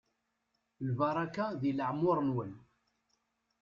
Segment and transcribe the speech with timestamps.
[0.89, 2.51] Lbaraka di leɛmur-nwen.